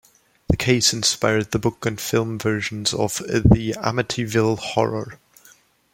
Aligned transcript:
The 0.47 0.57
case 0.57 0.93
inspired 0.93 1.51
the 1.51 1.59
book 1.59 1.85
and 1.85 2.01
film 2.01 2.39
versions 2.39 2.91
of 2.91 3.17
"The 3.19 3.75
Amityville 3.77 4.57
Horror". 4.57 5.19